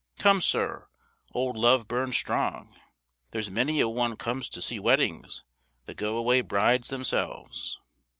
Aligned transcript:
Come, 0.17 0.41
sir, 0.41 0.87
old 1.31 1.55
love 1.57 1.87
burns 1.87 2.17
strong; 2.17 2.75
there's 3.29 3.51
many 3.51 3.79
a 3.81 3.87
one 3.87 4.15
comes 4.15 4.49
to 4.49 4.59
see 4.59 4.79
weddings 4.79 5.43
that 5.85 5.97
go 5.97 6.17
away 6.17 6.41
brides 6.41 6.87
themselves!" 6.89 7.79